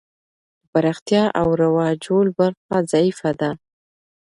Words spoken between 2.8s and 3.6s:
ضعیفه ده.